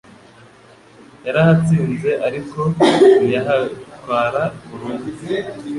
[1.25, 2.59] yarahatsinze ariko
[3.17, 5.09] ntiyahatwara burundu